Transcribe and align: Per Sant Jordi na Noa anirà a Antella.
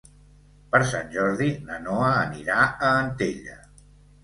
Per 0.75 0.79
Sant 0.91 1.11
Jordi 1.17 1.51
na 1.69 1.77
Noa 1.85 2.09
anirà 2.23 2.59
a 2.65 2.91
Antella. 3.05 3.63